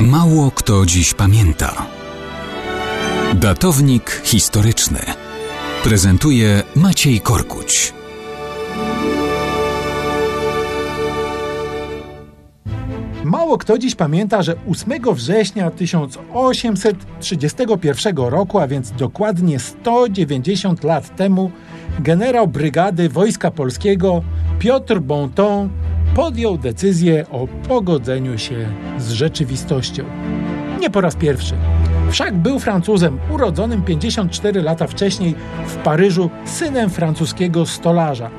[0.00, 1.86] Mało kto dziś pamięta.
[3.34, 4.98] Datownik historyczny
[5.84, 7.92] prezentuje Maciej Korkuć.
[13.24, 21.50] Mało kto dziś pamięta, że 8 września 1831 roku, a więc dokładnie 190 lat temu,
[22.00, 24.22] generał brygady Wojska Polskiego
[24.58, 25.70] Piotr Bonton
[26.16, 30.04] podjął decyzję o pogodzeniu się z rzeczywistością.
[30.80, 31.54] Nie po raz pierwszy.
[32.10, 35.34] Wszak był Francuzem urodzonym 54 lata wcześniej
[35.66, 38.30] w Paryżu, synem francuskiego stolarza.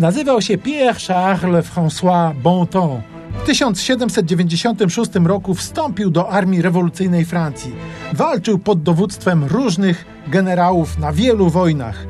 [0.00, 3.00] Nazywał się Pierre Charles François Bonton.
[3.42, 7.72] W 1796 roku wstąpił do armii rewolucyjnej Francji.
[8.12, 12.06] Walczył pod dowództwem różnych generałów na wielu wojnach.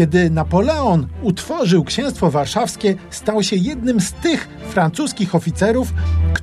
[0.00, 5.92] Kiedy Napoleon utworzył księstwo warszawskie, stał się jednym z tych francuskich oficerów,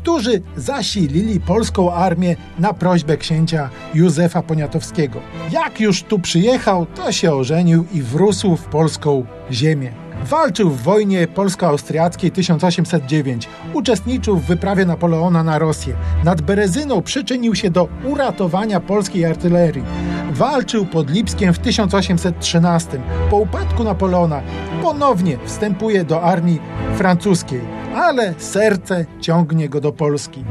[0.08, 5.20] którzy zasilili polską armię na prośbę księcia Józefa Poniatowskiego.
[5.52, 9.92] Jak już tu przyjechał, to się ożenił i wrósł w polską ziemię.
[10.24, 13.50] Walczył w wojnie polsko-austriackiej 1809.
[13.74, 15.96] Uczestniczył w wyprawie Napoleona na Rosję.
[16.24, 19.84] Nad Berezyną przyczynił się do uratowania polskiej artylerii.
[20.32, 23.02] Walczył pod Lipskiem w 1813.
[23.30, 24.42] Po upadku Napoleona
[24.82, 26.60] ponownie wstępuje do armii
[26.98, 27.62] francuskiej,
[27.98, 30.44] ale serce ciągnie go do Polski.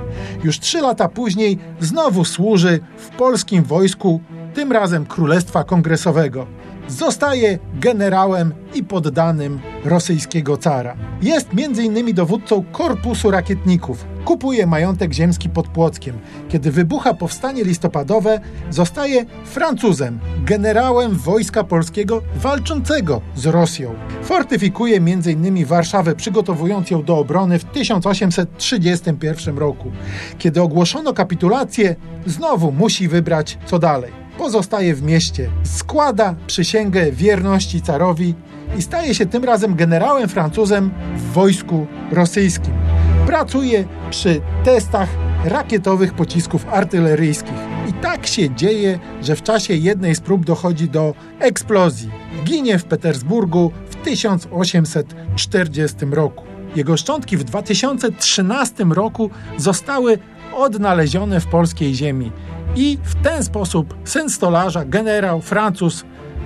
[0.45, 4.21] Już trzy lata później znowu służy w polskim wojsku,
[4.55, 6.47] tym razem Królestwa Kongresowego
[6.89, 10.97] zostaje generałem i poddanym rosyjskiego cara.
[11.23, 12.15] Jest m.in.
[12.15, 14.16] dowódcą korpusu rakietników.
[14.27, 16.19] Kupuje majątek ziemski pod Płockiem.
[16.49, 23.95] Kiedy wybucha powstanie listopadowe, zostaje Francuzem, generałem wojska polskiego walczącego z Rosją.
[24.23, 25.65] Fortyfikuje m.in.
[25.65, 29.93] Warszawę, przygotowując ją do obrony w 1831 roku.
[30.39, 38.35] Kiedy ogłoszono kapitulację, znowu musi wybrać co dalej pozostaje w mieście, składa przysięgę wierności carowi
[38.79, 42.86] i staje się tym razem generałem Francuzem w wojsku rosyjskim.
[43.27, 45.09] Pracuje przy testach
[45.45, 47.55] rakietowych pocisków artyleryjskich.
[47.89, 52.11] I tak się dzieje, że w czasie jednej z prób dochodzi do eksplozji.
[52.45, 56.45] Ginie w Petersburgu w 1840 roku.
[56.77, 60.19] Jego szczątki w 2013 roku zostały
[60.55, 62.33] odnalezione w polskiej ziemi.
[62.77, 66.05] I w ten sposób syn stolarza, generał, Francuz,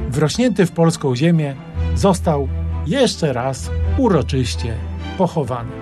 [0.08, 1.56] wrośnięty w polską ziemię,
[1.94, 2.48] został
[2.86, 4.74] jeszcze raz uroczyście
[5.18, 5.80] pochowany.